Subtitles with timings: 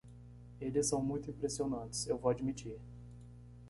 [0.59, 2.07] Eles são muito impressionantes?
[2.07, 2.79] eu vou admitir.